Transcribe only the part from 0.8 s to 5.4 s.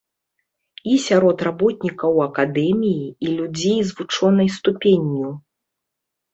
І сярод работнікаў акадэміі, і людзей з вучонай ступенню.